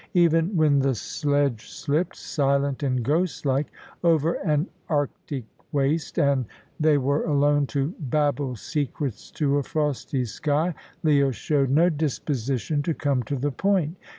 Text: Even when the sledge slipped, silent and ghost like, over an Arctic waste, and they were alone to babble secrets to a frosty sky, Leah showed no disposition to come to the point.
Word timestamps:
Even 0.15 0.55
when 0.57 0.79
the 0.79 0.95
sledge 0.95 1.69
slipped, 1.69 2.15
silent 2.15 2.81
and 2.81 3.03
ghost 3.03 3.45
like, 3.45 3.67
over 4.03 4.33
an 4.33 4.65
Arctic 4.89 5.43
waste, 5.71 6.17
and 6.17 6.47
they 6.79 6.97
were 6.97 7.23
alone 7.23 7.67
to 7.67 7.93
babble 7.99 8.55
secrets 8.55 9.29
to 9.29 9.57
a 9.59 9.61
frosty 9.63 10.25
sky, 10.25 10.73
Leah 11.03 11.31
showed 11.31 11.69
no 11.69 11.87
disposition 11.91 12.81
to 12.81 12.95
come 12.95 13.21
to 13.21 13.35
the 13.35 13.51
point. 13.51 13.95